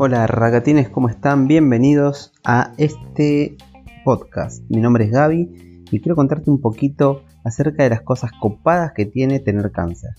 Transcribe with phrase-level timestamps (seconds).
[0.00, 1.48] Hola ragatines, ¿cómo están?
[1.48, 3.56] Bienvenidos a este
[4.04, 4.62] podcast.
[4.68, 9.06] Mi nombre es Gaby y quiero contarte un poquito acerca de las cosas copadas que
[9.06, 10.10] tiene tener cáncer,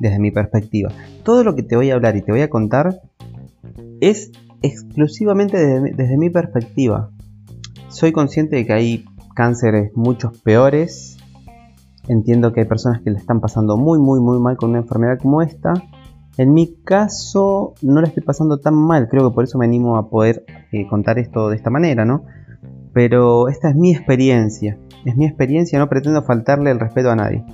[0.00, 0.90] desde mi perspectiva.
[1.22, 3.02] Todo lo que te voy a hablar y te voy a contar
[4.00, 4.32] es
[4.62, 7.12] exclusivamente desde, desde mi perspectiva.
[7.88, 9.04] Soy consciente de que hay
[9.36, 11.18] cánceres muchos peores.
[12.08, 15.20] Entiendo que hay personas que le están pasando muy, muy, muy mal con una enfermedad
[15.20, 15.74] como esta.
[16.40, 19.98] En mi caso no la estoy pasando tan mal, creo que por eso me animo
[19.98, 22.24] a poder eh, contar esto de esta manera, ¿no?
[22.94, 27.44] Pero esta es mi experiencia, es mi experiencia, no pretendo faltarle el respeto a nadie.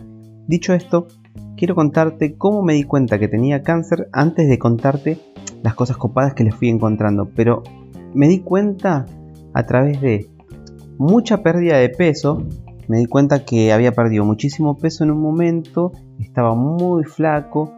[0.47, 1.09] Dicho esto,
[1.57, 5.19] quiero contarte cómo me di cuenta que tenía cáncer antes de contarte
[5.65, 7.65] las cosas copadas que le fui encontrando, pero
[8.15, 9.05] me di cuenta
[9.53, 10.31] a través de
[10.97, 12.45] mucha pérdida de peso,
[12.87, 15.91] me di cuenta que había perdido muchísimo peso en un momento,
[16.21, 17.73] estaba muy flaco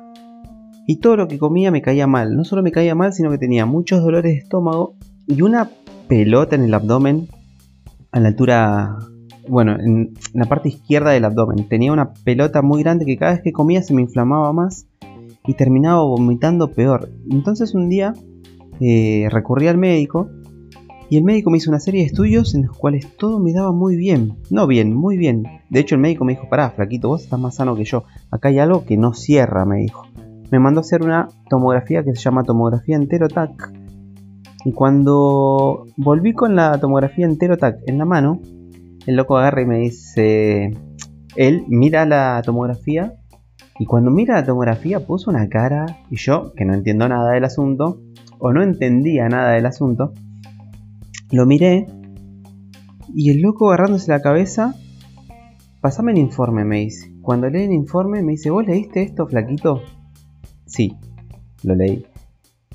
[0.90, 2.34] y todo lo que comía me caía mal.
[2.34, 4.94] No solo me caía mal, sino que tenía muchos dolores de estómago
[5.26, 5.68] y una
[6.08, 7.28] pelota en el abdomen
[8.10, 8.96] a la altura,
[9.46, 11.68] bueno, en la parte izquierda del abdomen.
[11.68, 14.86] Tenía una pelota muy grande que cada vez que comía se me inflamaba más
[15.46, 17.10] y terminaba vomitando peor.
[17.30, 18.14] Entonces un día
[18.80, 20.30] eh, recurrí al médico
[21.10, 23.72] y el médico me hizo una serie de estudios en los cuales todo me daba
[23.72, 24.38] muy bien.
[24.48, 25.42] No bien, muy bien.
[25.68, 28.04] De hecho el médico me dijo, pará, flaquito, vos estás más sano que yo.
[28.30, 30.06] Acá hay algo que no cierra, me dijo.
[30.50, 33.72] Me mandó a hacer una tomografía que se llama tomografía enterotac.
[34.64, 38.40] Y cuando volví con la tomografía enterotac en la mano,
[39.06, 40.70] el loco agarra y me dice,
[41.36, 43.14] él mira la tomografía
[43.78, 47.44] y cuando mira la tomografía puso una cara y yo, que no entiendo nada del
[47.44, 48.00] asunto,
[48.38, 50.12] o no entendía nada del asunto,
[51.30, 51.86] lo miré
[53.14, 54.74] y el loco agarrándose la cabeza,
[55.80, 57.12] pasame el informe, me dice.
[57.22, 59.82] Cuando lee el informe me dice, ¿vos leíste esto, flaquito?
[60.68, 60.94] Sí,
[61.64, 62.04] lo leí.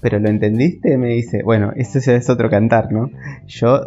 [0.02, 0.98] ¿Pero lo entendiste?
[0.98, 3.10] Me dice, bueno, eso ya es otro cantar, ¿no?
[3.48, 3.80] Yo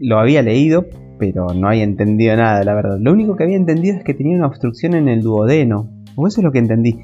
[0.00, 0.86] lo había leído,
[1.18, 2.98] pero no había entendido nada, la verdad.
[2.98, 5.90] Lo único que había entendido es que tenía una obstrucción en el duodeno.
[6.16, 6.98] O eso es lo que entendí.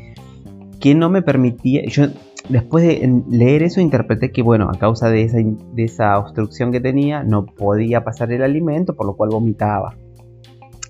[0.80, 1.82] Que no me permitía.
[1.86, 2.06] Yo
[2.48, 5.30] después de leer eso interpreté que, bueno, a causa de
[5.76, 9.94] esa, obstrucción que tenía, no podía pasar el alimento, por lo cual vomitaba.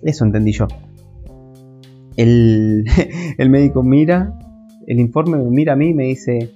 [0.03, 0.69] Eso entendí yo.
[2.17, 2.85] El
[3.51, 4.39] médico mira,
[4.91, 6.51] el informe me mira a mí y me dice,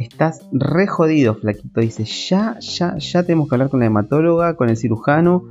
[0.00, 1.80] estás re jodido, flaquito.
[1.80, 5.44] Dice, ya, ya, ya tenemos que hablar con la hematóloga, con el cirujano.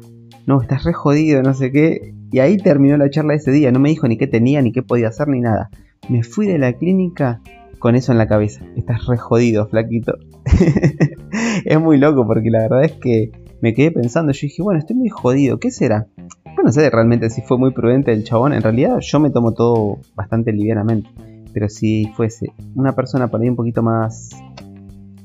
[0.45, 2.13] No, estás re jodido, no sé qué.
[2.33, 3.72] Y ahí terminó la charla ese día.
[3.72, 5.69] No me dijo ni qué tenía, ni qué podía hacer, ni nada.
[6.09, 7.39] Me fui de la clínica
[7.79, 8.66] con eso en la cabeza.
[8.75, 10.17] Estás re jodido, flaquito.
[11.66, 13.31] es muy loco porque la verdad es que
[13.62, 14.33] me quedé pensando.
[14.33, 15.59] Yo dije, bueno, estoy muy jodido.
[15.62, 16.07] ¿Qué será?
[16.44, 18.51] Bueno, no sé realmente si fue muy prudente el chabón.
[18.51, 21.34] En realidad yo me tomo todo bastante livianamente.
[21.56, 24.32] Pero si fuese una persona para mí un poquito más,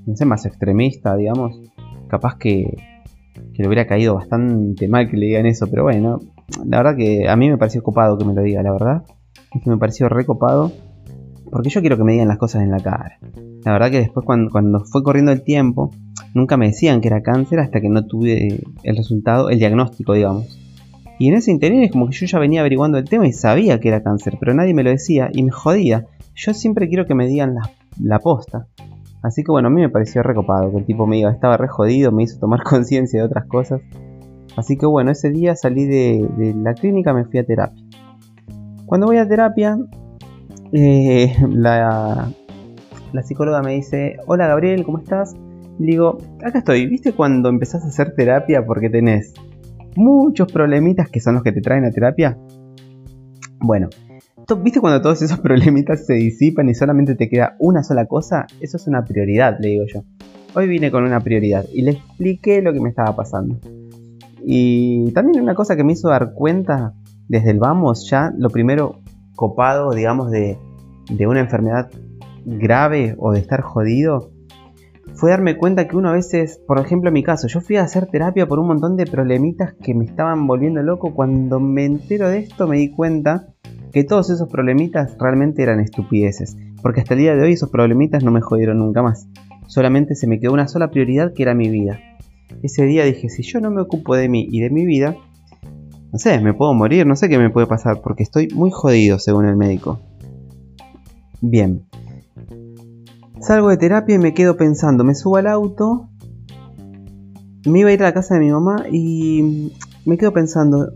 [0.06, 1.60] no sé, más extremista, digamos,
[2.06, 2.76] capaz que,
[3.52, 5.66] que le hubiera caído bastante mal que le digan eso.
[5.68, 6.20] Pero bueno,
[6.64, 9.02] la verdad que a mí me pareció copado que me lo diga, la verdad.
[9.52, 10.70] Es que me pareció recopado
[11.50, 13.18] porque yo quiero que me digan las cosas en la cara.
[13.64, 15.90] La verdad que después cuando, fue corriendo el tiempo,
[16.32, 20.60] nunca me decían que era cáncer hasta que no tuve el resultado, el diagnóstico, digamos.
[21.18, 23.78] Y en ese interior es como que yo ya venía averiguando el tema y sabía
[23.78, 26.06] que era cáncer, pero nadie me lo decía y me jodía.
[26.34, 27.56] Yo siempre quiero que me digan
[28.00, 28.66] la, posta.
[29.22, 31.68] Así que bueno, a mí me pareció recopado que el tipo me diga, estaba re
[31.68, 33.82] jodido, me hizo tomar conciencia de otras cosas.
[34.56, 37.84] Así que bueno, ese día salí de, la clínica, me fui a terapia.
[38.86, 39.78] Cuando voy a terapia,
[40.72, 42.32] eh, la,
[43.12, 45.34] la psicóloga me dice, hola Gabriel, ¿cómo estás?
[45.78, 49.32] Le digo, acá estoy, ¿viste cuando empezás a hacer terapia porque tenés
[49.96, 52.36] muchos problemitas que son los que te traen a terapia?
[53.60, 53.88] Bueno,
[54.62, 58.46] ¿viste cuando todos esos problemitas se disipan y solamente te queda una sola cosa?
[58.60, 60.02] Eso es una prioridad, le digo yo.
[60.54, 63.58] Hoy vine con una prioridad y le expliqué lo que me estaba pasando.
[64.44, 66.94] Y también una cosa que me hizo dar cuenta
[67.28, 69.00] desde el vamos ya, lo primero
[69.36, 70.58] copado, digamos, de,
[71.08, 71.90] de una enfermedad
[72.44, 74.32] grave o de estar jodido,
[75.14, 77.82] fue darme cuenta que uno a veces, por ejemplo en mi caso, yo fui a
[77.82, 81.14] hacer terapia por un montón de problemitas que me estaban volviendo loco.
[81.14, 83.48] Cuando me entero de esto me di cuenta
[83.92, 86.56] que todos esos problemitas realmente eran estupideces.
[86.82, 89.28] Porque hasta el día de hoy esos problemitas no me jodieron nunca más.
[89.66, 92.00] Solamente se me quedó una sola prioridad que era mi vida.
[92.62, 95.16] Ese día dije, si yo no me ocupo de mí y de mi vida,
[96.12, 99.18] no sé, me puedo morir, no sé qué me puede pasar, porque estoy muy jodido
[99.18, 100.00] según el médico.
[101.40, 101.84] Bien.
[103.40, 106.08] Salgo de terapia y me quedo pensando, me subo al auto,
[107.64, 109.72] me iba a ir a la casa de mi mamá y
[110.04, 110.92] me quedo pensando,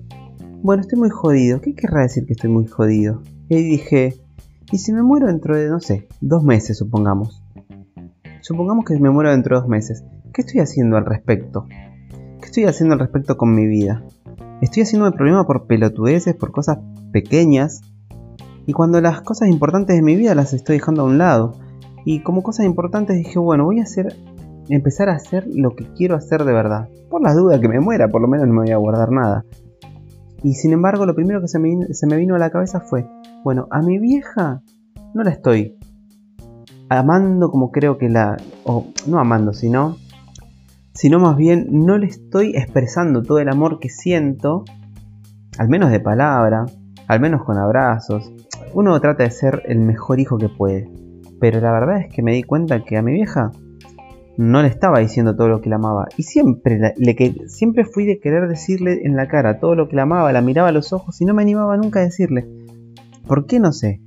[0.65, 3.21] bueno, estoy muy jodido, ¿qué querrá decir que estoy muy jodido?
[3.51, 4.15] Y dije,
[4.73, 7.45] ¿y si me muero dentro de, no sé, dos meses supongamos?
[8.41, 10.05] supongamos que me muero dentro de dos meses.
[10.33, 11.67] ¿Qué estoy haciendo al respecto?
[11.69, 14.05] ¿Qué estoy haciendo al respecto con mi vida?
[14.63, 16.79] Estoy haciendo el problema por pelotudeces, por cosas
[17.13, 17.83] pequeñas.
[18.67, 21.53] Y cuando las cosas importantes de mi vida las estoy dejando a un lado.
[22.07, 24.17] Y como cosas importantes dije, bueno, voy a hacer,
[24.71, 26.89] empezar a hacer lo que quiero hacer de verdad.
[27.11, 29.45] Por las dudas que me muera, por lo menos no me voy a guardar nada.
[30.45, 33.09] Y sin embargo, lo primero que se me, se me vino a la cabeza fue,
[33.43, 34.63] bueno, a mi vieja
[35.15, 35.79] no la estoy
[36.91, 38.37] amando como creo que la...
[38.65, 39.97] o no amando, sino...
[40.93, 44.65] Sino más bien no le estoy expresando todo el amor que siento,
[45.59, 46.67] al menos de palabra,
[47.09, 48.31] al menos con abrazos.
[48.75, 50.89] Uno trata de ser el mejor hijo que puede.
[51.41, 53.51] Pero la verdad es que me di cuenta que a mi vieja
[54.37, 56.07] no le estaba diciendo todo lo que la amaba.
[56.17, 59.97] Y siempre, le, que, siempre fui de querer decirle en la cara todo lo que
[59.97, 62.49] la amaba, la miraba a los ojos y no me animaba nunca a decirle.
[63.27, 64.01] ¿Por qué no sé?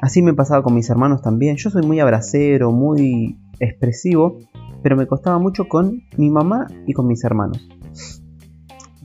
[0.00, 1.56] Así me pasaba con mis hermanos también.
[1.56, 4.38] Yo soy muy abracero, muy expresivo,
[4.82, 7.68] pero me costaba mucho con mi mamá y con mis hermanos.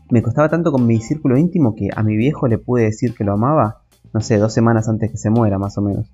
[0.10, 3.24] Me costaba tanto con mi círculo íntimo que a mi viejo le pude decir que
[3.24, 3.82] lo amaba,
[4.14, 6.12] no sé, dos semanas antes que se muera más o menos.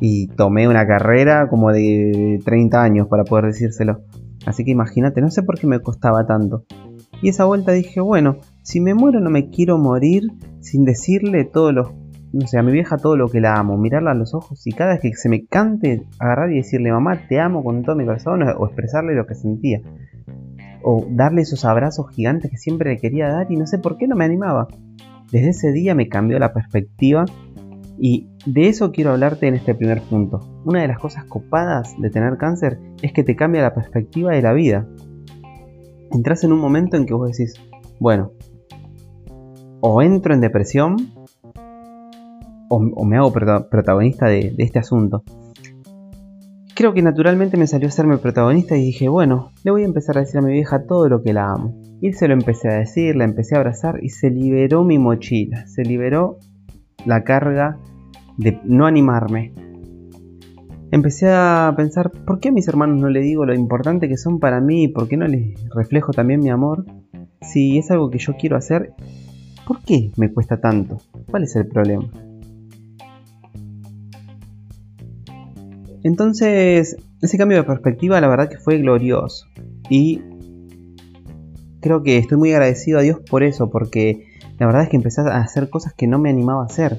[0.00, 4.02] Y tomé una carrera como de 30 años para poder decírselo.
[4.46, 6.64] Así que imagínate, no sé por qué me costaba tanto.
[7.20, 10.28] Y esa vuelta dije, bueno, si me muero no me quiero morir
[10.60, 11.88] sin decirle todos los
[12.32, 14.72] no sé, a mi vieja todo lo que la amo, mirarla a los ojos y
[14.72, 18.04] cada vez que se me cante agarrar y decirle mamá te amo con todo mi
[18.04, 19.80] corazón o expresarle lo que sentía.
[20.82, 24.06] O darle esos abrazos gigantes que siempre le quería dar y no sé por qué
[24.06, 24.68] no me animaba.
[25.32, 27.24] Desde ese día me cambió la perspectiva
[27.98, 30.40] y de eso quiero hablarte en este primer punto.
[30.64, 34.40] Una de las cosas copadas de tener cáncer es que te cambia la perspectiva de
[34.40, 34.88] la vida.
[36.10, 37.54] Entras en un momento en que vos decís,
[38.00, 38.32] bueno,
[39.80, 40.96] o entro en depresión
[42.70, 45.24] o, me hago protagonista de, este asunto.
[46.74, 50.16] Creo que naturalmente me salió a serme protagonista y dije, bueno, le voy a empezar
[50.16, 51.74] a decir a mi vieja todo lo que la amo.
[52.00, 55.66] Y se lo empecé a decir, la empecé a abrazar y se liberó mi mochila,
[55.66, 56.38] se liberó
[57.04, 57.78] la carga
[58.38, 59.52] de no animarme.
[60.90, 64.40] Empecé a pensar, ¿por qué a mis hermanos no le digo lo importante que son
[64.40, 64.88] para mí?
[64.88, 66.86] ¿Por qué no les reflejo también mi amor?
[67.42, 68.94] Si es algo que yo quiero hacer,
[69.66, 70.98] ¿por qué me cuesta tanto?
[71.30, 72.08] ¿Cuál es el problema?
[76.04, 79.46] Entonces, ese cambio de perspectiva la verdad que fue glorioso.
[79.90, 80.22] Y
[81.80, 85.20] creo que estoy muy agradecido a Dios por eso, porque la verdad es que empecé
[85.20, 86.98] a hacer cosas que no me animaba a hacer.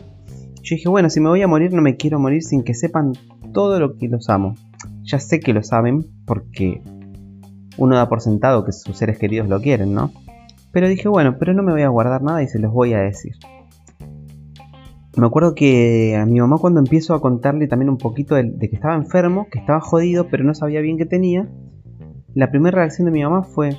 [0.69, 3.13] Yo dije, bueno, si me voy a morir, no me quiero morir sin que sepan
[3.54, 4.54] todo lo que los amo.
[5.01, 6.83] Ya sé que lo saben porque
[7.77, 10.12] uno da por sentado que sus seres queridos lo quieren, ¿no?
[10.71, 13.00] Pero dije, bueno, pero no me voy a guardar nada y se los voy a
[13.00, 13.33] decir
[15.18, 18.75] me acuerdo que a mi mamá cuando empiezo a contarle también un poquito de, que
[18.75, 21.50] estaba enfermo, que estaba jodido, pero no sabía bien qué tenía,
[22.36, 23.75] la primera reacción de mi mamá fue,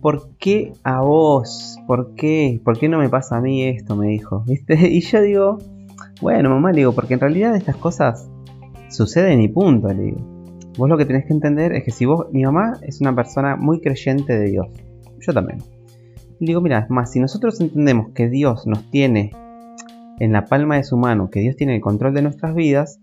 [0.00, 1.78] ¿por qué a vos?
[1.86, 2.60] ¿Por qué?
[2.64, 3.96] ¿Por qué no me pasa a mí esto?
[3.96, 4.44] Me dijo.
[4.68, 5.58] Y yo digo,
[6.20, 8.28] bueno, mamá, le digo, porque en realidad estas cosas
[8.90, 10.40] suceden y punto, le digo.
[10.76, 13.56] Vos lo que tenés que entender es que si vos, mi mamá es una persona
[13.56, 14.68] muy creyente de Dios,
[15.20, 15.58] yo también.
[16.38, 19.32] Y digo, mira, más, si nosotros entendemos que Dios nos tiene
[20.18, 22.98] en la palma de su mano, que Dios tiene el control de nuestras vidas,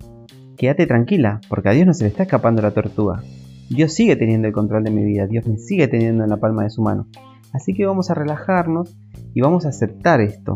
[0.57, 3.21] quédate tranquila, porque a Dios no se le está escapando la tortuga.
[3.69, 6.63] Dios sigue teniendo el control de mi vida, Dios me sigue teniendo en la palma
[6.63, 7.07] de su mano.
[7.53, 8.97] Así que vamos a relajarnos
[9.33, 10.55] y vamos a aceptar esto.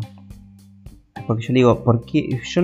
[1.25, 2.39] Porque yo digo, ¿por qué?
[2.43, 2.61] Yo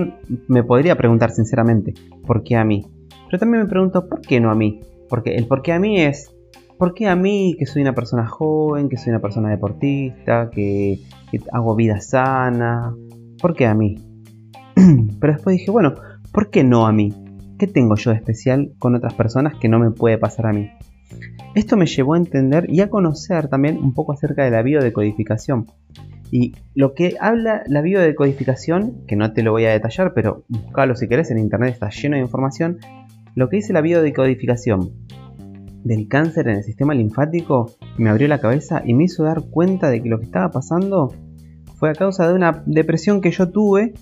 [0.48, 1.94] me podría preguntar sinceramente,
[2.26, 2.86] ¿por qué a mí?
[3.26, 4.80] Pero también me pregunto, ¿por qué no a mí?
[5.08, 6.34] Porque el por qué a mí es,
[6.78, 11.00] ¿por qué a mí que soy una persona joven, que soy una persona deportista, que,
[11.30, 12.94] que hago vida sana,
[13.40, 13.96] ¿por qué a mí?
[15.20, 15.94] Pero después dije, bueno,
[16.32, 17.12] ¿por qué no a mí?
[17.58, 20.70] ¿Qué tengo yo de especial con otras personas que no me puede pasar a mí?
[21.54, 25.66] Esto me llevó a entender y a conocer también un poco acerca de la biodecodificación.
[26.30, 30.94] Y lo que habla la biodecodificación, que no te lo voy a detallar, pero buscalo
[30.94, 32.78] si querés, en internet está lleno de información.
[33.34, 34.92] Lo que dice la biodecodificación
[35.84, 39.88] del cáncer en el sistema linfático me abrió la cabeza y me hizo dar cuenta
[39.90, 41.14] de que lo que estaba pasando
[41.76, 43.94] fue a causa de una depresión que yo tuve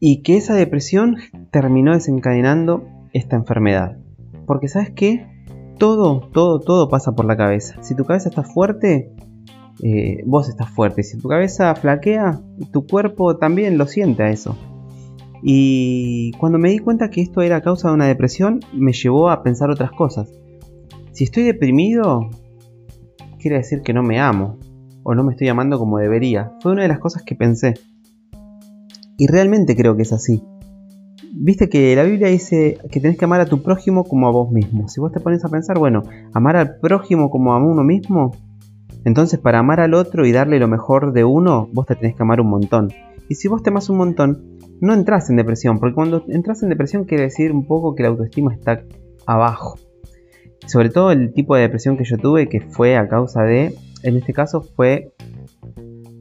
[0.00, 1.16] y que esa depresión
[1.50, 3.98] terminó desencadenando esta enfermedad.
[4.46, 5.26] Porque sabes qué?
[5.78, 7.82] Todo, todo, todo pasa por la cabeza.
[7.82, 9.12] Si tu cabeza está fuerte,
[9.82, 11.02] eh, vos estás fuerte.
[11.02, 12.40] Si tu cabeza flaquea,
[12.72, 14.56] tu cuerpo también lo siente a eso.
[15.42, 19.42] Y cuando me di cuenta que esto era causa de una depresión, me llevó a
[19.42, 20.32] pensar otras cosas.
[21.12, 22.30] Si estoy deprimido,
[23.38, 24.58] quiere decir que no me amo
[25.04, 26.52] o no me estoy amando como debería.
[26.60, 27.74] Fue una de las cosas que pensé.
[29.16, 30.42] Y realmente creo que es así.
[31.32, 34.50] viste que la Biblia dice que tenés que amar a tu prójimo como a vos
[34.50, 34.88] mismo.
[34.88, 36.02] Si vos te pones a pensar, bueno,
[36.34, 38.32] amar al prójimo como a uno mismo,
[39.04, 42.22] entonces para amar al otro y darle lo mejor de uno, vos te tenés que
[42.22, 42.92] amar un montón.
[43.28, 46.68] Y si vos te amas un montón, no entras en depresión, porque cuando entras en
[46.68, 48.82] depresión quiere decir un poco que la autoestima está
[49.26, 49.78] abajo.
[50.66, 54.16] Sobre todo el tipo de depresión que yo tuve, que fue a causa de, en
[54.16, 55.12] este caso fue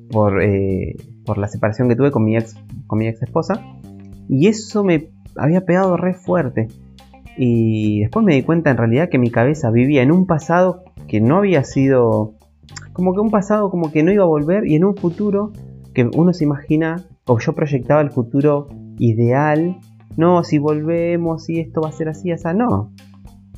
[0.10, 2.56] por, eh, por la separación que tuve con mi ex,
[2.88, 3.62] con mi ex esposa.
[4.30, 6.68] Y eso me había pegado re fuerte.
[7.38, 11.22] Y después me di cuenta en realidad que mi cabeza vivía en un pasado que
[11.22, 12.34] no había sido...
[12.98, 15.52] Como que un pasado como que no iba a volver y en un futuro
[15.94, 19.78] que uno se imagina, o yo proyectaba el futuro ideal.
[20.16, 22.92] No, si volvemos, si esto va a ser así, sea no.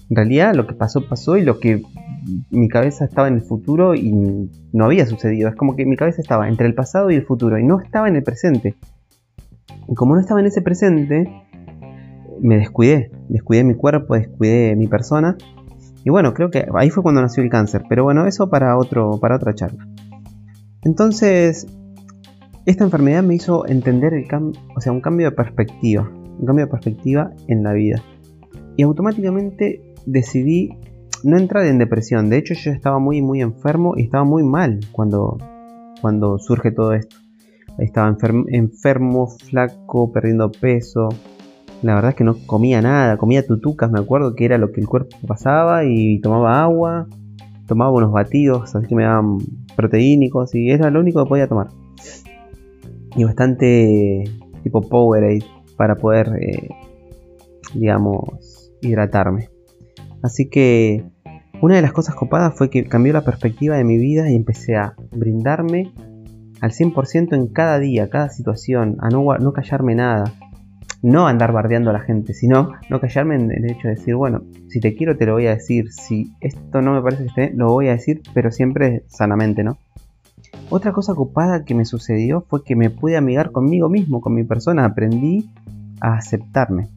[0.09, 1.81] En realidad lo que pasó pasó y lo que
[2.51, 4.11] mi cabeza estaba en el futuro y
[4.73, 5.47] no había sucedido.
[5.47, 8.09] Es como que mi cabeza estaba entre el pasado y el futuro y no estaba
[8.09, 8.75] en el presente.
[9.87, 11.31] Y como no estaba en ese presente,
[12.41, 13.09] me descuidé.
[13.29, 15.37] Descuidé mi cuerpo, descuidé mi persona.
[16.03, 17.83] Y bueno, creo que ahí fue cuando nació el cáncer.
[17.89, 19.87] Pero bueno, eso para, otro, para otra charla.
[20.83, 21.67] Entonces,
[22.65, 24.27] esta enfermedad me hizo entender el
[24.75, 26.09] o sea, un cambio de perspectiva.
[26.39, 28.01] Un cambio de perspectiva en la vida.
[28.77, 30.77] Y automáticamente decidí
[31.23, 32.29] no entrar en depresión.
[32.29, 35.37] De hecho, yo estaba muy, muy enfermo y estaba muy mal cuando,
[36.01, 37.17] cuando surge todo esto.
[37.77, 38.15] Estaba
[38.51, 41.09] enfermo, flaco, perdiendo peso.
[41.81, 44.81] La verdad es que no comía nada, comía tutucas, me acuerdo que era lo que
[44.81, 47.07] el cuerpo pasaba y tomaba agua,
[47.67, 49.37] tomaba unos batidos, así que me daban
[49.75, 51.67] proteínicos y era lo único que podía tomar.
[53.15, 54.23] Y bastante
[54.63, 55.45] tipo Powerade
[55.77, 56.69] para poder, eh,
[57.73, 59.49] digamos, hidratarme.
[60.21, 61.05] Así que
[61.61, 64.75] una de las cosas copadas fue que cambió la perspectiva de mi vida y empecé
[64.75, 65.93] a brindarme
[66.61, 70.33] al 100% en cada día, cada situación, a no, no callarme nada.
[71.01, 74.43] No andar bardeando a la gente, sino no callarme en el hecho de decir, bueno,
[74.67, 77.51] si te quiero te lo voy a decir, si esto no me parece que esté,
[77.55, 79.77] lo voy a decir, pero siempre sanamente, ¿no?
[80.69, 84.43] Otra cosa copada que me sucedió fue que me pude amigar conmigo mismo, con mi
[84.43, 85.49] persona, aprendí
[86.01, 86.89] a aceptarme.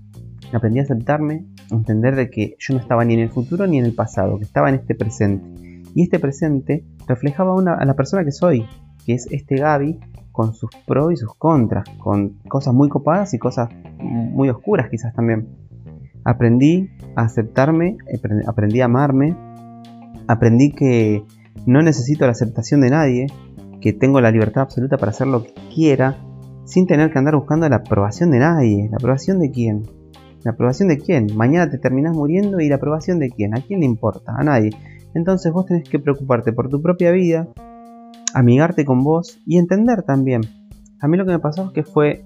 [0.53, 3.87] Aprendí a aceptarme, entender de que yo no estaba ni en el futuro ni en
[3.87, 5.83] el pasado, que estaba en este presente.
[5.95, 8.67] Y este presente reflejaba a la persona que soy,
[9.07, 9.99] que es este Gaby
[10.33, 13.69] con sus pros y sus contras, con cosas muy copadas y cosas
[14.01, 15.49] muy oscuras quizás también.
[16.25, 17.99] Aprendí a aceptarme,
[18.47, 19.37] aprendí a amarme,
[20.27, 21.25] aprendí que
[21.67, 23.27] no necesito la aceptación de nadie,
[23.81, 26.17] que tengo la libertad absoluta para hacer lo que quiera,
[26.65, 28.89] sin tener que andar buscando la aprobación de nadie.
[28.91, 29.83] ¿La aprobación de quién?
[30.45, 31.27] ¿La aprobación de quién?
[31.37, 33.57] Mañana te terminás muriendo y la aprobación de quién?
[33.57, 34.35] ¿A quién le importa?
[34.37, 34.71] A nadie.
[35.15, 37.49] Entonces vos tenés que preocuparte por tu propia vida,
[38.35, 40.43] amigarte con vos y entender también.
[41.01, 42.25] A mí lo que me pasó es que fue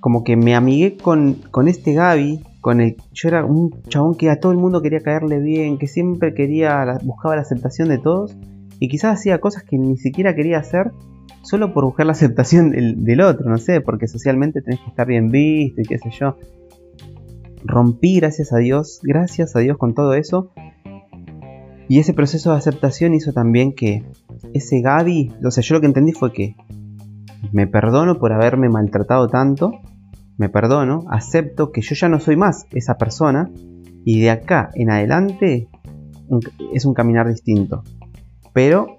[0.00, 4.30] como que me amigué con, con este Gaby, con el yo era un chabón que
[4.30, 8.36] a todo el mundo quería caerle bien, que siempre quería buscaba la aceptación de todos
[8.78, 10.92] y quizás hacía cosas que ni siquiera quería hacer
[11.42, 15.06] solo por buscar la aceptación del, del otro, no sé, porque socialmente tenés que estar
[15.06, 16.36] bien visto y qué sé yo
[17.66, 20.50] rompí gracias a Dios, gracias a Dios con todo eso.
[21.88, 24.04] Y ese proceso de aceptación hizo también que
[24.52, 26.56] ese Gaby, o sea, yo lo que entendí fue que
[27.52, 29.72] me perdono por haberme maltratado tanto,
[30.36, 33.50] me perdono, acepto que yo ya no soy más esa persona
[34.04, 35.68] y de acá en adelante
[36.72, 37.84] es un caminar distinto.
[38.52, 38.96] Pero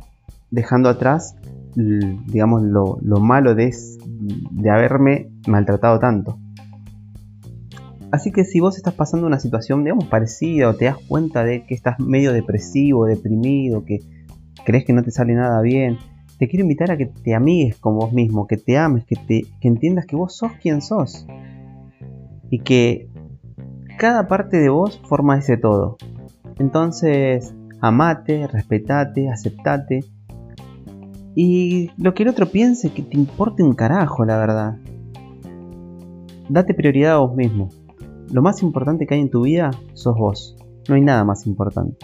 [0.50, 1.36] dejando atrás,
[1.76, 3.76] digamos, lo, malo de,
[4.52, 6.40] de haberme maltratado tanto.
[8.12, 11.66] Así que si vos estás pasando una situación, digamos, parecida o te das cuenta de
[11.66, 14.00] que estás medio depresivo, deprimido, que
[14.66, 15.98] crees que no te sale nada bien,
[16.40, 19.42] te quiero invitar a que te amigues con vos mismo, que te ames, que, te,
[19.60, 21.26] que entiendas que vos sos quien sos.
[22.50, 23.10] Y que
[23.98, 25.98] cada parte de vos forma ese todo.
[26.60, 30.06] Entonces, amate, respetate, aceptate.
[31.36, 34.78] Y lo que el otro piense, que te importe un carajo, la verdad.
[36.48, 37.70] Date prioridad a vos mismo
[38.32, 40.56] lo más importante que hay en tu vida sos vos.
[40.90, 41.98] No hay nada más importante.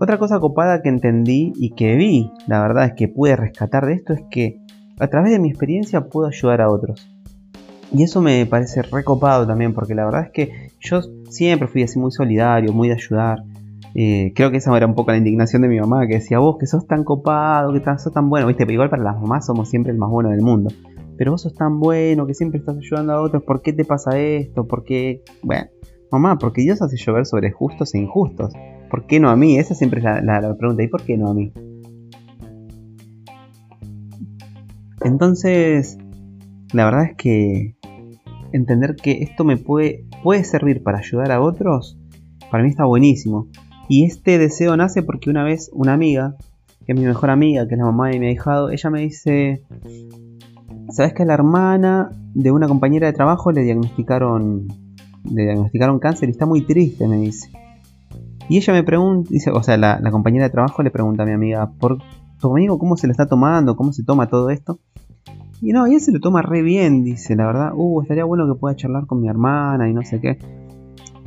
[0.00, 3.94] Otra cosa copada que entendí y que vi, la verdad es que pude rescatar de
[3.94, 4.60] esto, es que
[4.98, 7.08] a través de mi experiencia puedo ayudar a otros.
[7.92, 11.00] Y eso me parece recopado también, porque la verdad es que yo
[11.30, 13.44] siempre fui así muy solidario, muy de ayudar.
[13.94, 16.56] Eh, creo que esa era un poco la indignación de mi mamá, que decía, vos
[16.58, 19.68] que sos tan copado, que sos tan bueno, viste, pero igual para las mamás somos
[19.68, 20.70] siempre el más bueno del mundo
[21.16, 24.18] pero vos sos tan bueno que siempre estás ayudando a otros, ¿por qué te pasa
[24.18, 24.66] esto?
[24.66, 25.22] ¿Por qué?
[25.42, 25.68] Bueno,
[26.10, 28.52] mamá, porque Dios hace llover sobre justos e injustos.
[28.90, 29.58] ¿Por qué no a mí?
[29.58, 30.82] Esa siempre es la, pregunta.
[30.82, 31.52] ¿Y por qué no a mí?
[35.02, 35.98] Entonces,
[36.72, 37.76] la verdad es que
[38.52, 41.98] entender que esto me puede, puede servir para ayudar a otros,
[42.50, 43.48] para mí está buenísimo.
[43.88, 46.36] Y este deseo nace porque una vez una amiga,
[46.86, 49.62] que es mi mejor amiga, que es la mamá de mi ahijado, ella me dice,
[50.90, 54.68] ¿sabes que a la hermana de una compañera de trabajo le diagnosticaron,
[55.30, 57.50] le diagnosticaron cáncer y está muy triste, me dice?
[58.48, 61.32] Y ella me pregunta, dice, o sea, la, compañera de trabajo le pregunta a mi
[61.32, 61.98] amiga, ¿por
[62.38, 63.76] tu amigo cómo se lo está tomando?
[63.76, 64.80] ¿Cómo se toma todo esto?
[65.62, 68.58] Y no, él se lo toma re bien, dice, la verdad, uh, estaría bueno que
[68.58, 70.38] pueda charlar con mi hermana y no sé qué.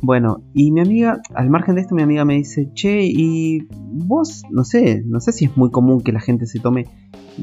[0.00, 4.44] Bueno, y mi amiga, al margen de esto, mi amiga me dice, che, y vos,
[4.48, 6.86] no sé, no sé si es muy común que la gente se tome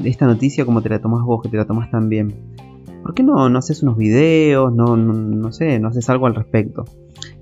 [0.04, 2.34] esta noticia como te la tomás vos, que te la tomás tan bien.
[3.02, 4.74] ¿Por qué no, no haces unos videos?
[4.74, 6.84] No, no, sé, no haces algo al respecto.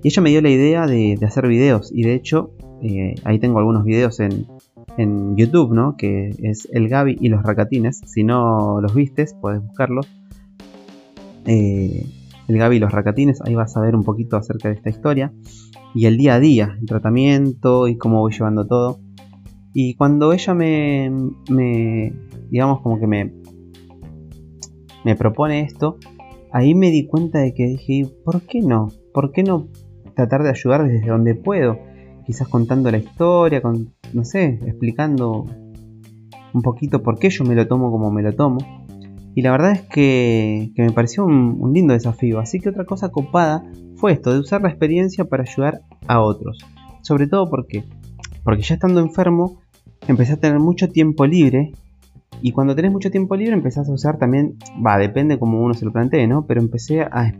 [0.03, 3.57] Y ella me dio la idea de, hacer videos, y de hecho, eh, ahí tengo
[3.57, 4.45] algunos videos en,
[4.97, 5.95] en YouTube, ¿no?
[5.97, 8.01] Que es El Gaby y los Racatines.
[8.05, 10.07] Si no los vistes, puedes buscarlos.
[11.45, 12.05] Eh,
[12.47, 15.33] el Gaby y los Racatines, ahí vas a ver un poquito acerca de esta historia.
[15.93, 18.99] Y el día a día, el tratamiento y cómo voy llevando todo.
[19.73, 21.11] Y cuando ella me,
[21.49, 22.13] me
[22.49, 23.33] digamos como que me,
[25.03, 25.97] me propone esto,
[26.51, 28.89] ahí me di cuenta de que dije, ¿por qué no?
[29.13, 29.67] ¿Por qué no
[30.15, 31.77] tratar de ayudar desde donde puedo?
[32.25, 35.45] Quizás contando la historia, con, no sé, explicando
[36.53, 38.57] un poquito por qué yo me lo tomo como me lo tomo.
[39.35, 42.39] Y la verdad es que, me pareció un, lindo desafío.
[42.39, 46.57] Así que otra cosa copada fue esto, de usar la experiencia para ayudar a otros.
[47.01, 47.83] Sobre todo porque,
[48.43, 49.59] porque ya estando enfermo,
[50.07, 51.73] empecé a tener mucho tiempo libre.
[52.41, 55.85] Y cuando tenés mucho tiempo libre empezás a usar también, va, depende como uno se
[55.85, 56.45] lo plantee, ¿no?
[56.45, 57.31] Pero empecé a,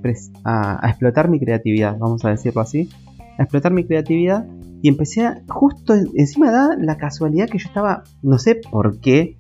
[0.43, 2.89] a explotar mi creatividad, vamos a decirlo así.
[3.37, 4.47] A explotar mi creatividad
[4.85, 9.37] y empecé a, justo encima da la casualidad que yo estaba, no sé por qué,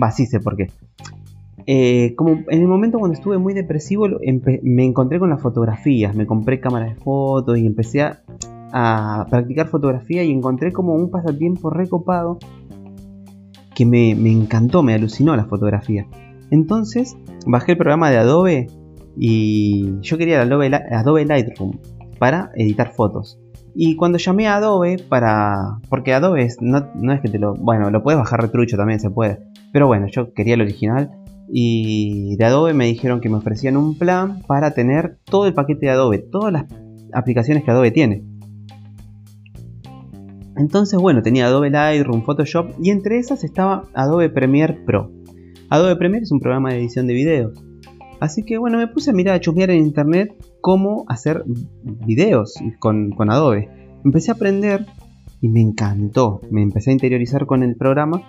[0.00, 0.68] va, sí sé por qué.
[1.66, 4.06] Eh, como en el momento cuando estuve muy depresivo
[4.62, 10.24] me encontré con las fotografías, me compré cámaras de fotos y empecé a, practicar fotografía
[10.24, 12.38] y encontré como un pasatiempo recopado
[13.74, 16.06] que me, encantó, me alucinó la fotografía.
[16.50, 18.66] Entonces bajé el programa de Adobe
[19.16, 21.78] y yo quería Adobe, Adobe Lightroom
[22.18, 23.38] para editar fotos.
[23.74, 25.78] Y cuando llamé a Adobe para...
[25.88, 27.54] Porque Adobe no, no, es que te lo...
[27.54, 29.38] Bueno, lo puedes bajar retrucho también, se puede.
[29.72, 31.10] Pero bueno, yo quería el original.
[31.48, 35.86] Y de Adobe me dijeron que me ofrecían un plan para tener todo el paquete
[35.86, 36.18] de Adobe.
[36.18, 36.66] Todas las
[37.12, 38.24] aplicaciones que Adobe tiene.
[40.62, 45.10] Entonces, bueno, tenía Adobe Lightroom, Photoshop y entre esas estaba Adobe Premiere Pro.
[45.68, 47.64] Adobe Premiere es un programa de edición de videos.
[48.20, 51.42] Así que bueno, me puse a mirar, a chusmear en internet cómo hacer
[52.06, 53.70] videos con, Adobe.
[54.04, 54.86] Empecé a aprender
[55.40, 56.40] y me encantó.
[56.52, 58.22] Me empecé a interiorizar con el programa.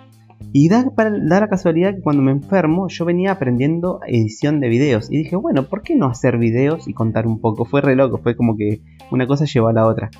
[0.52, 4.68] Y da, para, dar la casualidad que cuando me enfermo yo venía aprendiendo edición de
[4.68, 5.08] videos.
[5.08, 7.64] Y dije, bueno, ¿por qué no hacer videos y contar un poco?
[7.64, 8.80] Fue re loco, fue como que
[9.12, 10.10] una cosa llevó a la otra.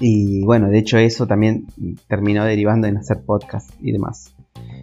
[0.00, 1.66] Y bueno, de hecho eso también
[2.08, 4.34] terminó derivando en hacer podcast y demás.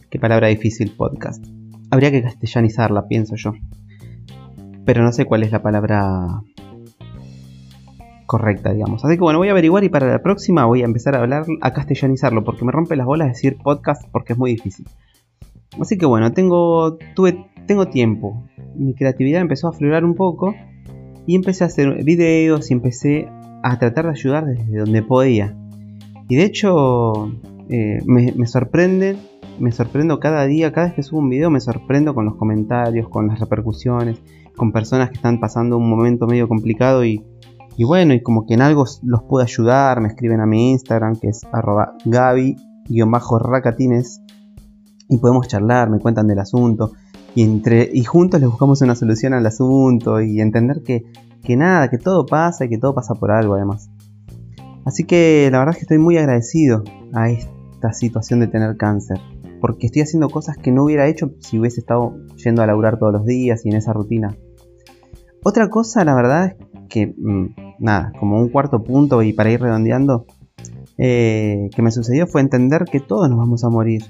[0.10, 1.45] Qué palabra difícil podcast.
[1.89, 3.54] Habría que castellanizarla, pienso yo
[4.86, 6.43] pero no sé cuál es la palabra
[8.26, 9.04] correcta, digamos.
[9.04, 11.45] Así que bueno, voy a averiguar y para la próxima voy a empezar a hablar,
[11.62, 14.88] a castellanizarlo, porque me rompe las bolas decir podcast porque es muy difícil.
[15.80, 18.43] Así que bueno, tengo, tuve, tengo tiempo.
[18.76, 20.56] Mi creatividad empezó a aflorar un poco
[21.28, 23.30] y empecé a hacer videos y empecé
[23.63, 25.56] a tratar de ayudar desde donde podía.
[26.30, 27.32] Y de hecho,
[27.69, 29.17] eh, me, me sorprende,
[29.60, 33.10] me sorprendo cada día, cada vez que subo un video me sorprendo con los comentarios,
[33.10, 34.21] con las repercusiones
[34.56, 37.26] con personas que están pasando un momento medio complicado y,
[37.84, 41.30] bueno, y como que en algo los puedo ayudar, me escriben a mi Instagram que
[41.30, 44.21] es arroba gaby-racatines
[45.10, 46.91] y podemos charlar, me cuentan del asunto
[47.36, 51.06] y, entre, y juntos les buscamos una solución al asunto y entender que,
[51.44, 53.89] que nada, que todo pasa y que todo pasa por algo además.
[54.86, 59.20] Así que la verdad es que estoy muy agradecido a esta situación de tener cáncer
[59.62, 63.13] porque estoy haciendo cosas que no hubiera hecho si hubiese estado yendo a laburar todos
[63.13, 64.36] los días y en esa rutina.
[65.44, 66.56] Otra cosa, la verdad, es
[66.89, 70.26] que, mm, nada, como un cuarto punto y para ir redondeando,
[70.98, 74.04] eh, que me sucedió fue entender que todos nos vamos a morir.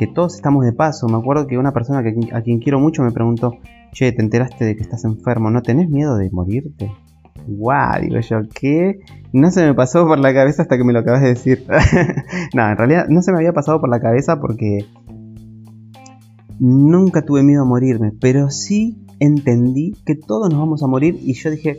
[0.00, 1.08] Que todos estamos de paso.
[1.08, 3.58] Me acuerdo que una persona que, a quien quiero mucho me preguntó,
[3.92, 5.50] che, ¿te enteraste de que estás enfermo?
[5.50, 6.90] ¿No tenés miedo de morirte?
[7.46, 8.00] ¡Guau!
[8.00, 9.00] Digo yo, ¿qué?
[9.34, 11.66] No se me pasó por la cabeza hasta que me lo acabas de decir.
[12.54, 14.86] no, en realidad no se me había pasado por la cabeza porque
[16.58, 21.34] nunca tuve miedo a morirme, pero sí entendí que todos nos vamos a morir y
[21.34, 21.78] yo dije,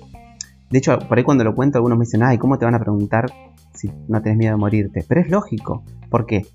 [0.69, 2.79] de hecho, por ahí cuando lo cuento algunos me dicen, ay, ¿cómo te van a
[2.79, 3.25] preguntar
[3.73, 5.03] si no tenés miedo a morirte?
[5.07, 6.45] Pero es lógico, ¿por qué?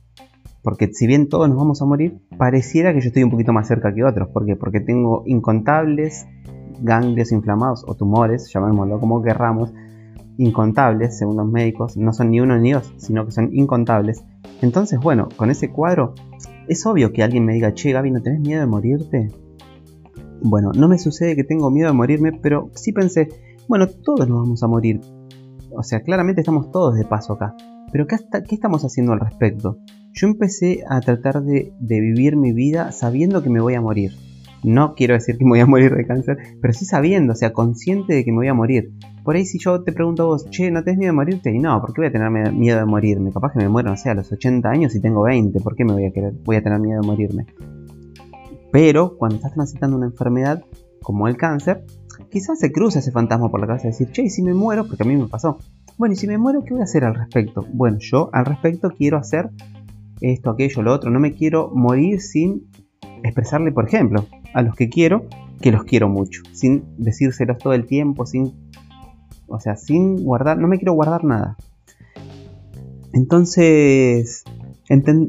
[0.67, 3.69] Porque si bien todos nos vamos a morir, pareciera que yo estoy un poquito más
[3.69, 4.31] cerca que otros.
[4.31, 4.57] ¿Por qué?
[4.57, 6.27] Porque tengo incontables
[6.81, 9.73] ganglios inflamados o tumores, llamémoslo como querramos,
[10.39, 14.25] incontables según los médicos, no son ni uno ni dos, sino que son incontables.
[14.61, 16.15] Entonces, bueno, con ese cuadro
[16.67, 19.31] es obvio que alguien me diga, che, Gaby, ¿no tenés miedo de morirte?
[20.43, 23.29] Bueno, no me sucede que tengo miedo de morirme, pero sí pensé,
[23.69, 25.01] bueno, todos nos vamos a morir.
[25.71, 27.55] O sea, claramente estamos todos de paso acá.
[27.93, 28.17] Pero ¿qué,
[28.49, 29.79] ¿qué estamos haciendo al respecto?
[30.13, 34.13] Yo empecé a tratar de, vivir mi vida sabiendo que me voy a morir.
[34.65, 37.53] No quiero decir que me voy a morir de cáncer, pero sí sabiendo, o sea,
[37.53, 38.93] consciente de que me voy a morir.
[39.25, 41.55] Por ahí si yo te pregunto a vos, che, ¿no tenés miedo de morirte?
[41.55, 43.31] Y no, ¿por qué voy a tener miedo de morirme?
[43.31, 45.85] Capaz que me muero, no sé, a los 80 años y tengo 20, ¿por qué
[45.85, 47.47] me voy a, querer, voy a tener miedo de morirme?
[48.73, 50.65] Pero cuando estás transitando una enfermedad
[51.03, 51.85] como el cáncer,
[52.31, 54.87] quizás se cruza ese fantasma por la cabeza de decir, che, ¿y si me muero?
[54.87, 55.59] Porque a mí me pasó.
[55.99, 57.67] Bueno, y si me muero, ¿qué voy a hacer al respecto?
[57.73, 59.51] Bueno, yo al respecto quiero hacer
[60.21, 61.11] esto, aquello, lo otro.
[61.11, 62.67] No me quiero morir sin
[63.23, 65.27] expresarle, por ejemplo, a los que quiero
[65.61, 68.53] que los quiero mucho, sin decírselos todo el tiempo, sin,
[69.49, 71.57] o sea, sin guardar, no me quiero guardar nada.
[73.13, 74.45] Entonces,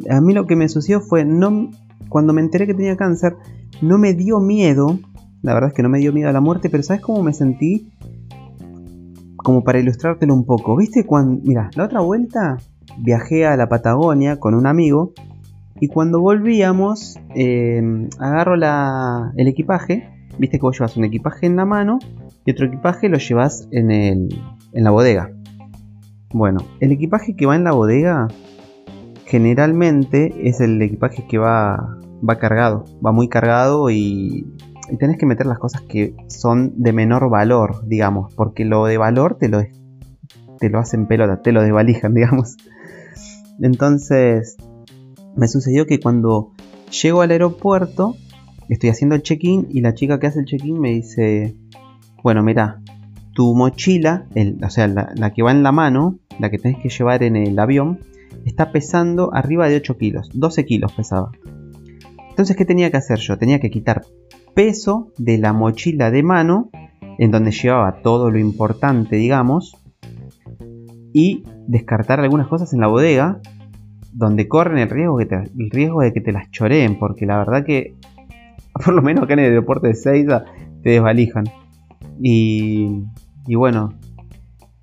[0.09, 1.71] a mí lo que me sucedió fue, no,
[2.09, 3.37] cuando me enteré que tenía cáncer,
[3.81, 4.99] no me dio miedo,
[5.41, 7.33] la verdad es que no me dio miedo a la muerte, pero ¿sabes cómo me
[7.33, 7.89] sentí?
[9.35, 11.05] Como para ilustrártelo un poco, ¿viste?
[11.05, 12.57] Cuando, mira, la otra vuelta
[12.97, 15.13] viajé a la Patagonia con un amigo
[15.79, 20.09] y cuando volvíamos, eh, agarro el equipaje.
[20.39, 21.99] Viste que vos llevas un equipaje en la mano
[22.45, 24.29] y otro equipaje lo llevas en, el,
[24.73, 25.31] en la bodega.
[26.31, 28.27] Bueno, el equipaje que va en la bodega
[29.25, 31.97] generalmente es el equipaje que va,
[32.27, 34.45] va cargado, va muy cargado y,
[34.89, 38.97] y tenés que meter las cosas que son de menor valor, digamos, porque lo de
[38.97, 39.63] valor te lo,
[40.59, 42.57] te lo hacen pelota, te lo desvalijan, digamos.
[43.61, 44.57] Entonces,
[45.35, 46.51] me sucedió que cuando
[47.01, 48.15] llego al aeropuerto,
[48.69, 51.55] estoy haciendo el check-in y la chica que hace el check-in me dice,
[52.23, 52.81] bueno, mira,
[53.33, 54.25] tu mochila,
[54.63, 57.57] o sea, la, que va en la mano, la que tenés que llevar en el
[57.59, 57.99] avión,
[58.45, 61.31] está pesando arriba de 8 kilos, 12 kilos pesaba.
[62.29, 63.37] Entonces, ¿qué tenía que hacer yo?
[63.37, 64.05] Tenía que quitar
[64.57, 66.71] peso de la mochila de mano,
[67.19, 69.77] en donde llevaba todo lo importante, digamos,
[71.13, 73.39] y descartar algunas cosas en la bodega
[74.13, 77.65] donde corren el riesgo, que el riesgo de que te las choreen, porque la verdad
[77.65, 77.93] que,
[78.83, 80.45] por lo menos acá en el deporte de Seiza,
[80.81, 81.43] te desvalijan.
[82.19, 83.03] Y,
[83.45, 83.93] y bueno,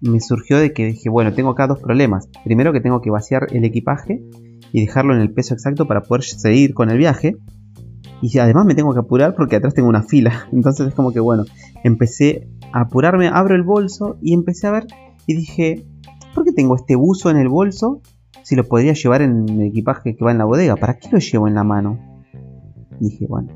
[0.01, 2.29] me surgió de que dije, bueno, tengo acá dos problemas.
[2.45, 4.23] Primero que tengo que vaciar el equipaje
[4.73, 7.35] y dejarlo en el peso exacto para poder seguir con el viaje.
[8.27, 10.49] Y además me tengo que apurar porque atrás tengo una fila.
[10.53, 11.45] Entonces es como que bueno,
[11.83, 14.87] empecé a apurarme, abro el bolso y empecé a ver
[15.27, 15.85] y dije,
[16.35, 18.01] ¿por qué tengo este buzo en el bolso
[18.43, 20.77] si lo podría llevar en el equipaje que va en la bodega.
[20.77, 21.99] ¿Para qué lo llevo en la mano?
[23.01, 23.49] Dije, bueno,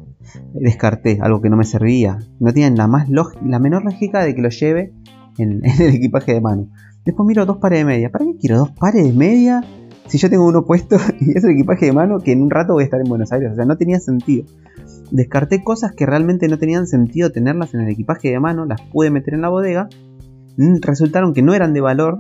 [0.55, 2.19] descarté algo que no me servía.
[2.39, 4.93] No tenía la, más la menor lógica de que lo lleve
[5.39, 6.69] en, el equipaje de mano.
[7.05, 8.11] Después miro dos pares de media.
[8.11, 9.63] ¿Para qué quiero dos pares de media
[10.09, 12.73] si yo tengo uno puesto y es el equipaje de mano que en un rato
[12.73, 13.53] voy a estar en Buenos Aires?
[13.53, 14.45] O sea, no tenía sentido.
[15.11, 19.11] Descarté cosas que realmente no tenían sentido tenerlas en el equipaje de mano, las pude
[19.11, 19.89] meter en la bodega,
[20.81, 22.19] resultaron que no eran de valor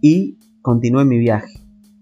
[0.00, 1.60] y continué mi viaje,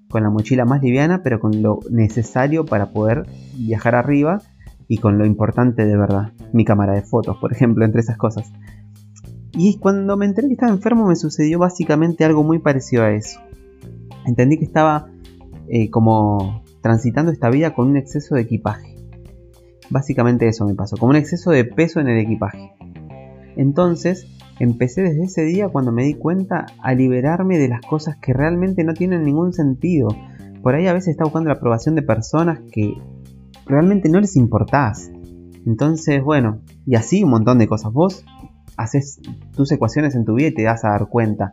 [0.09, 4.41] con la mochila más liviana, pero con lo necesario para poder viajar arriba
[4.89, 8.53] y con lo importante de verdad, mi cámara de fotos, por ejemplo, entre esas cosas.
[9.53, 13.41] Y cuando me enteré que estaba enfermo me sucedió básicamente algo muy parecido a eso.
[14.27, 15.11] Entendí que estaba
[15.69, 18.95] eh, como transitando esta vida con un exceso de equipaje.
[19.91, 22.73] Básicamente eso me pasó, como un exceso de peso en el equipaje.
[23.57, 24.27] Entonces
[24.61, 28.85] Empecé desde ese día cuando me di cuenta a liberarme de las cosas que realmente
[28.85, 30.09] no tienen ningún sentido.
[30.63, 32.95] Por ahí a veces está buscando la aprobación de personas que
[33.67, 35.11] realmente no les importás.
[35.67, 37.93] Entonces, bueno, y así un montón de cosas.
[37.93, 38.25] Vos
[38.77, 39.21] haces
[39.57, 41.51] tus ecuaciones en tu vida y te das a dar cuenta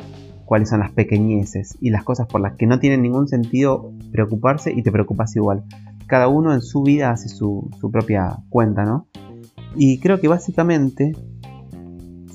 [0.52, 4.74] cuáles son las pequeñeces y las cosas por las que no tienen ningún sentido preocuparse
[4.74, 5.64] y te preocupas igual.
[6.08, 9.08] Cada uno en su vida hace su, propia cuenta, ¿no?
[9.78, 11.14] Y creo que básicamente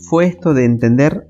[0.08, 1.28] fue esto de entender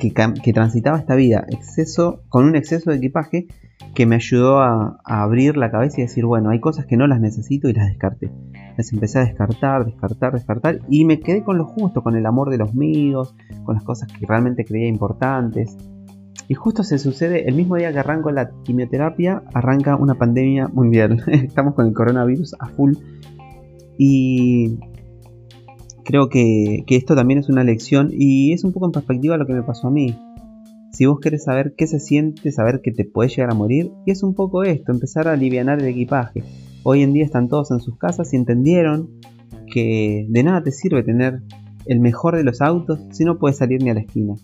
[0.00, 0.10] que,
[0.52, 3.46] transitaba esta vida exceso, con un exceso de equipaje
[3.94, 7.20] que me ayudó a, abrir la cabeza y decir, bueno, hay cosas que no las
[7.20, 8.32] necesito y las descarté.
[8.76, 12.50] Las empecé a descartar, descartar, descartar y me quedé con lo justo, con el amor
[12.50, 15.76] de los míos, con las cosas que realmente creía importantes.
[16.48, 21.22] Y justo se sucede, el mismo día que arranco la quimioterapia, arranca una pandemia mundial.
[21.26, 22.94] Estamos con el coronavirus a full.
[23.98, 24.78] Y
[26.04, 29.54] creo que, esto también es una lección y es un poco en perspectiva lo que
[29.54, 30.16] me pasó a mí.
[30.92, 34.10] Si vos querés saber qué se siente, saber que te puedes llegar a morir, y
[34.10, 36.44] es un poco esto, empezar a aliviar el equipaje.
[36.82, 39.08] Hoy en día están todos en sus casas y entendieron
[39.72, 41.42] que de nada te sirve tener
[41.86, 44.34] el mejor de los autos si no puedes salir ni a la esquina.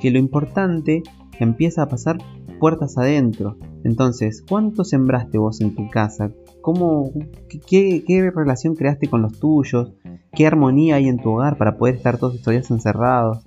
[0.00, 1.02] Que lo importante
[1.44, 2.18] empieza a pasar
[2.58, 3.56] puertas adentro.
[3.84, 6.32] Entonces, ¿cuánto sembraste vos en tu casa?
[6.60, 7.12] ¿Cómo,
[7.48, 9.94] qué, qué, relación creaste con los tuyos?
[10.32, 13.44] ¿Qué armonía hay en tu hogar para poder estar todos estos días encerrados?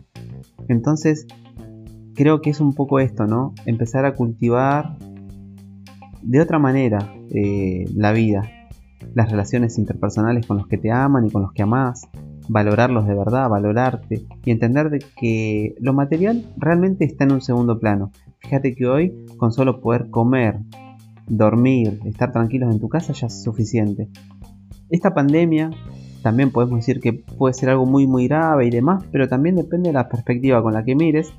[0.67, 1.27] Entonces,
[2.15, 3.53] creo que es un poco esto, ¿no?
[3.65, 4.97] Empezar a cultivar
[6.21, 8.49] de otra manera eh, la vida,
[9.13, 12.07] las relaciones interpersonales con los que te aman y con los que amás,
[12.47, 17.79] valorarlos de verdad, valorarte y entender de que lo material realmente está en un segundo
[17.79, 18.11] plano.
[18.39, 20.59] Fíjate que hoy con solo poder comer,
[21.27, 24.09] dormir, estar tranquilos en tu casa ya es suficiente.
[24.89, 25.71] Esta pandemia
[26.21, 29.89] también podemos decir que puede ser algo muy muy grave y demás, pero también depende
[29.89, 31.33] de la perspectiva con la que mires.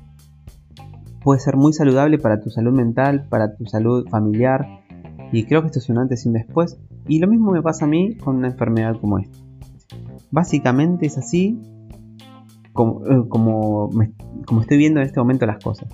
[1.23, 4.83] Puede ser muy saludable para tu salud mental, para tu salud familiar,
[5.31, 6.77] y creo que esto es un antes y un después.
[7.07, 9.37] Y lo mismo me pasa a mí con una enfermedad como esta.
[10.33, 11.61] Básicamente es así
[12.71, 13.91] como, eh, como,
[14.47, 15.87] como estoy viendo en este momento las cosas.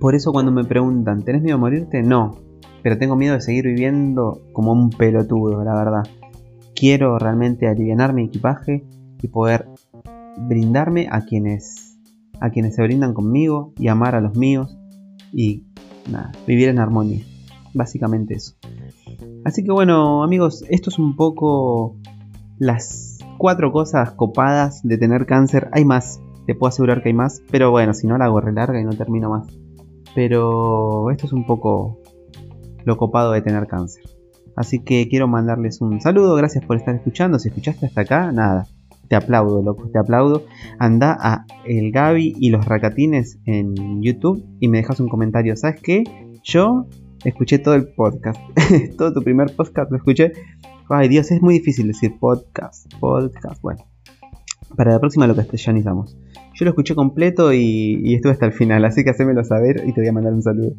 [0.00, 2.02] Por eso cuando me preguntan, ¿tenés miedo a morirte?
[2.02, 2.36] No,
[2.82, 6.02] pero tengo miedo de seguir viviendo como un pelotudo, la verdad.
[6.74, 8.84] Quiero realmente aliviar mi equipaje
[9.22, 9.68] y poder
[10.48, 11.96] brindarme a quienes
[12.40, 14.76] a quienes se brindan conmigo y amar a los míos
[15.32, 15.62] y
[16.10, 17.24] nada, vivir en armonía.
[17.72, 18.56] Básicamente eso.
[19.44, 21.96] Así que bueno, amigos, esto es un poco
[22.58, 25.68] las cuatro cosas copadas de tener cáncer.
[25.72, 28.52] Hay más, te puedo asegurar que hay más, pero bueno, si no la hago re
[28.52, 29.48] larga y no termino más.
[30.14, 31.98] Pero esto es un poco
[32.84, 34.04] lo copado de tener cáncer.
[34.54, 37.38] Así que quiero mandarles un saludo, gracias por estar escuchando.
[37.38, 38.66] Si escuchaste hasta acá, nada,
[39.08, 40.44] te aplaudo, loco, te aplaudo.
[40.78, 45.56] Anda a El Gaby y los Racatines en YouTube y me dejas un comentario.
[45.56, 46.04] ¿Sabes qué?
[46.44, 46.86] Yo
[47.24, 48.40] escuché todo el podcast,
[48.98, 50.32] todo tu primer podcast lo escuché.
[50.88, 53.60] Ay Dios, es muy difícil decir podcast, podcast.
[53.62, 53.84] Bueno,
[54.76, 56.16] para la próxima lo castellanizamos.
[56.54, 60.00] Yo lo escuché completo y, estuve hasta el final, así que hacémelo saber y te
[60.00, 60.72] voy a mandar un saludo.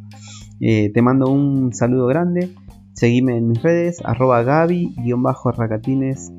[0.59, 2.49] Eh, te mando un saludo grande.
[2.93, 6.31] Seguime en mis redes, arroba Gaby-racatines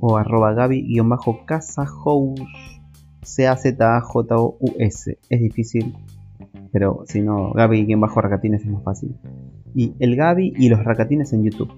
[0.00, 2.40] o arroba Gaby-casahous,
[3.22, 5.18] C-A-Z-A-J-O-U-S.
[5.30, 5.94] Es difícil,
[6.74, 9.14] pero si no, Gaby-racatines es más fácil.
[9.76, 11.72] Y el Gaby y los racatines en YouTube.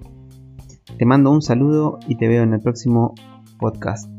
[0.96, 3.14] Te mando un saludo y te veo en el próximo
[3.58, 4.15] podcast.